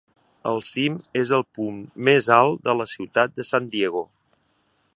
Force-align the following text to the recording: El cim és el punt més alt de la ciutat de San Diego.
El 0.51 0.55
cim 0.67 0.95
és 1.19 1.33
el 1.37 1.43
punt 1.57 1.77
més 2.09 2.29
alt 2.37 2.63
de 2.69 2.75
la 2.79 2.87
ciutat 2.95 3.37
de 3.41 3.47
San 3.51 3.69
Diego. 3.77 4.03